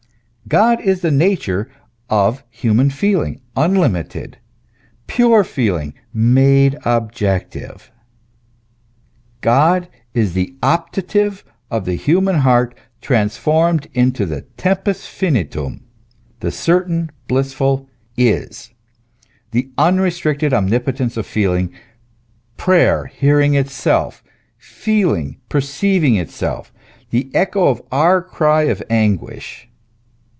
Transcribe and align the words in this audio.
God 0.47 0.81
is 0.81 0.99
the 0.99 1.11
nature 1.11 1.71
of 2.09 2.43
human 2.49 2.89
feeling, 2.89 3.39
unlimited, 3.55 4.37
pure 5.07 5.45
feeling, 5.45 5.93
made 6.13 6.77
objective. 6.83 7.89
God 9.39 9.87
is 10.13 10.33
the 10.33 10.57
optative 10.61 11.43
of 11.69 11.85
the 11.85 11.93
human 11.95 12.39
heart 12.39 12.77
transformed 12.99 13.87
into 13.93 14.25
the 14.25 14.41
tempus 14.57 15.05
finitum, 15.07 15.83
tlie 16.41 16.51
certain, 16.51 17.11
blissful 17.29 17.87
"is," 18.17 18.73
the 19.51 19.69
unrestricted 19.77 20.53
omnipotence 20.53 21.15
of 21.15 21.25
feeling, 21.25 21.71
prayer 22.57 23.05
hearing 23.05 23.53
itself, 23.55 24.21
feeling 24.57 25.39
perceiving 25.47 26.17
itself, 26.17 26.73
the 27.09 27.33
echo 27.33 27.67
of 27.69 27.81
our 27.89 28.21
cry 28.21 28.63
of 28.63 28.83
anguish. 28.89 29.69